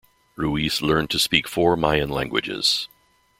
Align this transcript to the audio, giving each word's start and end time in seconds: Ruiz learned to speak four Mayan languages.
Ruiz 0.35 0.81
learned 0.81 1.11
to 1.11 1.19
speak 1.19 1.47
four 1.47 1.75
Mayan 1.77 2.09
languages. 2.09 2.89